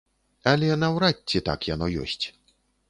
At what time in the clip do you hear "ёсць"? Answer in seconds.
2.07-2.23